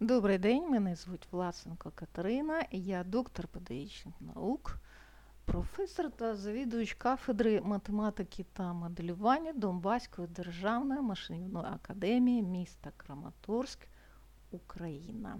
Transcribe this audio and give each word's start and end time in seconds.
Добрий 0.00 0.38
день, 0.38 0.70
мене 0.70 0.94
звуть 0.94 1.28
Власенко 1.30 1.90
Катерина, 1.94 2.64
я 2.70 3.04
доктор 3.04 3.48
педагогічних 3.48 4.14
наук, 4.20 4.78
професор 5.44 6.10
та 6.10 6.36
завідувач 6.36 6.94
кафедри 6.94 7.60
математики 7.60 8.46
та 8.52 8.72
моделювання 8.72 9.52
Донбаської 9.52 10.28
державної 10.28 11.00
машинівної 11.00 11.66
академії 11.66 12.42
міста 12.42 12.92
Краматорськ, 12.96 13.78
Україна. 14.50 15.38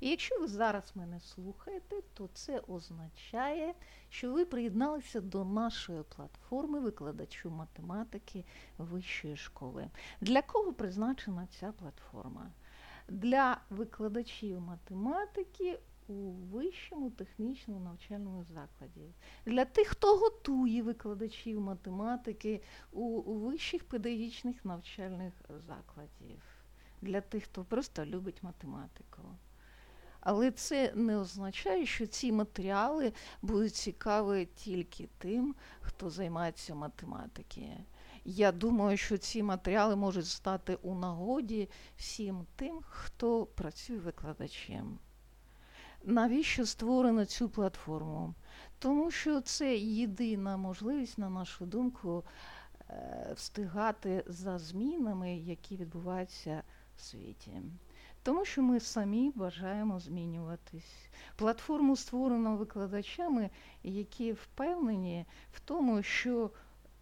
І 0.00 0.10
якщо 0.10 0.40
ви 0.40 0.48
зараз 0.48 0.92
мене 0.94 1.20
слухаєте, 1.20 1.96
то 2.14 2.28
це 2.34 2.58
означає, 2.58 3.74
що 4.08 4.32
ви 4.32 4.44
приєдналися 4.44 5.20
до 5.20 5.44
нашої 5.44 6.02
платформи 6.02 6.80
викладачу 6.80 7.50
математики 7.50 8.44
вищої 8.78 9.36
школи. 9.36 9.90
Для 10.20 10.42
кого 10.42 10.72
призначена 10.72 11.48
ця 11.60 11.72
платформа? 11.72 12.50
Для 13.08 13.60
викладачів 13.70 14.60
математики 14.60 15.78
у 16.08 16.30
вищому 16.30 17.10
технічному 17.10 17.80
навчальному 17.80 18.44
закладі. 18.44 19.14
Для 19.46 19.64
тих, 19.64 19.88
хто 19.88 20.16
готує 20.16 20.82
викладачів 20.82 21.60
математики 21.60 22.62
у 22.92 23.20
вищих 23.20 23.84
педагогічних 23.84 24.64
навчальних 24.64 25.32
закладів 25.66 26.42
для 27.04 27.20
тих, 27.20 27.44
хто 27.44 27.64
просто 27.64 28.04
любить 28.04 28.42
математику. 28.42 29.22
Але 30.20 30.50
це 30.50 30.92
не 30.94 31.16
означає, 31.16 31.86
що 31.86 32.06
ці 32.06 32.32
матеріали 32.32 33.12
будуть 33.42 33.74
цікаві 33.74 34.48
тільки 34.54 35.08
тим, 35.18 35.54
хто 35.80 36.10
займається 36.10 36.74
математикою. 36.74 37.76
Я 38.24 38.52
думаю, 38.52 38.96
що 38.96 39.18
ці 39.18 39.42
матеріали 39.42 39.96
можуть 39.96 40.26
стати 40.26 40.78
у 40.82 40.94
нагоді 40.94 41.68
всім 41.96 42.46
тим, 42.56 42.80
хто 42.88 43.46
працює 43.46 43.98
викладачем. 43.98 44.98
Навіщо 46.04 46.66
створено 46.66 47.24
цю 47.24 47.48
платформу? 47.48 48.34
Тому 48.78 49.10
що 49.10 49.40
це 49.40 49.76
єдина 49.76 50.56
можливість, 50.56 51.18
на 51.18 51.30
нашу 51.30 51.66
думку, 51.66 52.24
е, 52.90 53.32
встигати 53.36 54.24
за 54.26 54.58
змінами, 54.58 55.36
які 55.36 55.76
відбуваються 55.76 56.62
в 56.96 57.00
світі. 57.00 57.62
Тому 58.22 58.44
що 58.44 58.62
ми 58.62 58.80
самі 58.80 59.32
бажаємо 59.34 60.00
змінюватись. 60.00 61.08
Платформу 61.36 61.96
створено 61.96 62.56
викладачами, 62.56 63.50
які 63.82 64.32
впевнені 64.32 65.26
в 65.52 65.60
тому, 65.60 66.02
що 66.02 66.50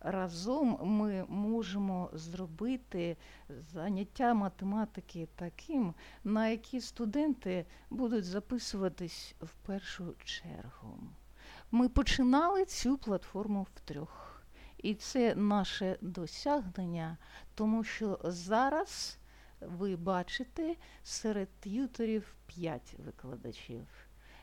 разом 0.04 0.78
ми 0.82 1.24
можемо 1.28 2.10
зробити 2.12 3.16
заняття 3.48 4.34
математики 4.34 5.28
таким, 5.36 5.94
на 6.24 6.48
які 6.48 6.80
студенти 6.80 7.66
будуть 7.90 8.24
записуватись 8.24 9.34
в 9.40 9.54
першу 9.66 10.14
чергу. 10.24 10.98
Ми 11.70 11.88
починали 11.88 12.64
цю 12.64 12.98
платформу 12.98 13.66
втрьох. 13.74 14.42
І 14.78 14.94
це 14.94 15.34
наше 15.34 15.98
досягнення, 16.00 17.18
тому 17.54 17.84
що 17.84 18.20
зараз 18.24 19.18
ви 19.60 19.96
бачите 19.96 20.76
серед 21.02 21.48
т'юторів 21.60 22.34
5 22.46 22.94
викладачів. 22.98 23.86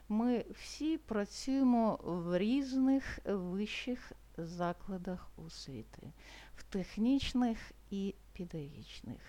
Ми 0.09 0.45
всі 0.51 0.97
працюємо 0.97 1.99
в 2.03 2.37
різних 2.37 3.19
вищих 3.25 4.11
закладах 4.45 5.31
освіти, 5.37 6.13
в 6.55 6.63
технічних 6.63 7.71
і 7.89 8.15
педагогічних. 8.37 9.21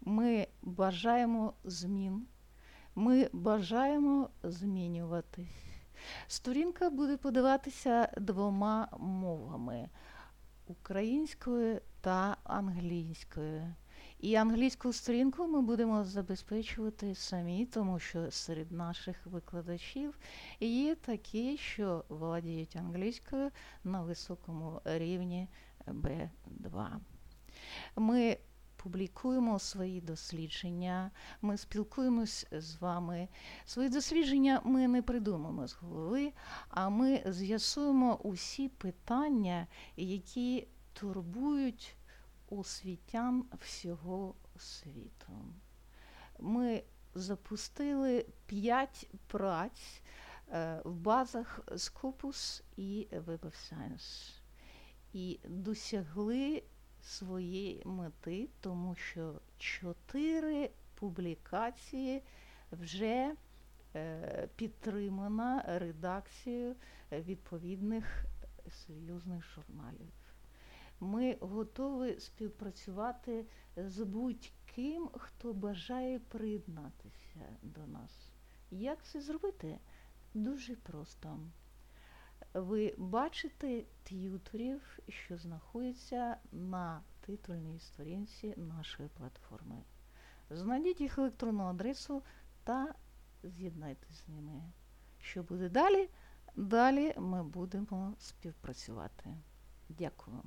Ми 0.00 0.46
бажаємо 0.62 1.54
змін, 1.64 2.26
ми 2.94 3.28
бажаємо 3.32 4.30
змінюватись. 4.42 5.48
Сторінка 6.26 6.90
буде 6.90 7.16
подаватися 7.16 8.08
двома 8.16 8.88
мовами 8.98 9.88
українською 10.66 11.80
та 12.00 12.36
англійською. 12.44 13.74
І 14.20 14.34
англійську 14.34 14.92
сторінку 14.92 15.46
ми 15.46 15.60
будемо 15.60 16.04
забезпечувати 16.04 17.14
самі, 17.14 17.66
тому 17.66 17.98
що 17.98 18.30
серед 18.30 18.72
наших 18.72 19.26
викладачів 19.26 20.18
є 20.60 20.94
такі, 20.94 21.56
що 21.56 22.04
володіють 22.08 22.76
англійською 22.76 23.50
на 23.84 24.02
високому 24.02 24.80
рівні 24.84 25.48
Б2. 25.86 26.88
Ми 27.96 28.38
публікуємо 28.76 29.58
свої 29.58 30.00
дослідження, 30.00 31.10
ми 31.42 31.56
спілкуємось 31.56 32.46
з 32.52 32.76
вами. 32.76 33.28
Свої 33.64 33.88
дослідження 33.88 34.60
ми 34.64 34.88
не 34.88 35.02
придумаємо 35.02 35.66
з 35.66 35.74
голови, 35.74 36.32
а 36.68 36.88
ми 36.88 37.22
з'ясуємо 37.26 38.16
усі 38.16 38.68
питання, 38.68 39.66
які 39.96 40.68
турбують 40.92 41.96
освітян 42.50 43.44
всього 43.60 44.34
світу. 44.58 45.32
Ми 46.38 46.82
запустили 47.14 48.26
п'ять 48.46 49.10
праць 49.26 50.02
е, 50.52 50.80
в 50.84 50.94
базах 50.94 51.60
Scopus 51.66 52.62
і 52.76 53.08
Web 53.12 53.38
of 53.38 53.54
Science. 53.72 54.34
І 55.12 55.40
досягли 55.48 56.62
своєї 57.02 57.82
мети, 57.84 58.48
тому 58.60 58.94
що 58.94 59.40
чотири 59.58 60.70
публікації 60.94 62.22
вже 62.72 63.34
е, 63.96 64.48
підтримана 64.56 65.64
редакцією 65.66 66.76
відповідних 67.12 68.24
серйозних 68.70 69.44
журналів. 69.44 70.08
Ми 71.00 71.36
готові 71.40 72.20
співпрацювати 72.20 73.46
з 73.76 74.04
будь-ким, 74.04 75.10
хто 75.14 75.52
бажає 75.52 76.18
приєднатися 76.18 77.56
до 77.62 77.86
нас. 77.86 78.30
Як 78.70 79.04
це 79.04 79.20
зробити? 79.20 79.78
Дуже 80.34 80.76
просто. 80.76 81.38
Ви 82.54 82.94
бачите 82.98 83.84
т'юторів, 84.02 84.98
що 85.08 85.36
знаходяться 85.36 86.36
на 86.52 87.02
титульній 87.20 87.78
сторінці 87.78 88.54
нашої 88.56 89.08
платформи. 89.08 89.82
Знайдіть 90.50 91.00
їх 91.00 91.18
електронну 91.18 91.64
адресу 91.64 92.22
та 92.64 92.94
з'єднайтеся 93.42 94.22
з 94.26 94.28
ними. 94.28 94.62
Що 95.20 95.42
буде 95.42 95.68
далі? 95.68 96.08
Далі 96.56 97.14
ми 97.18 97.42
будемо 97.44 98.14
співпрацювати. 98.18 99.36
Дякую. 99.88 100.42